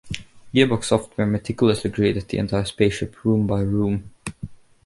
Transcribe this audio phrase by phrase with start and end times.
[0.51, 4.09] Gearbox Software meticulously created the entire spaceship room-by-room.